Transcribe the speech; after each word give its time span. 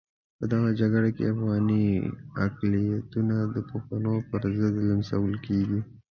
په 0.37 0.45
دغه 0.53 0.69
جګړه 0.81 1.09
کې 1.15 1.31
افغاني 1.33 1.85
اقلیتونه 2.45 3.35
د 3.55 3.57
پښتنو 3.69 4.13
پرضد 4.29 4.73
لمسول 4.89 5.33
کېږي. 5.45 5.79